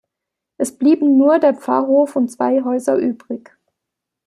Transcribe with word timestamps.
Es 0.57 0.75
blieben 0.75 1.19
nur 1.19 1.37
der 1.37 1.53
Pfarrhof 1.53 2.15
und 2.15 2.31
zwei 2.31 2.63
Häuser 2.63 2.95
übrig. 2.97 3.51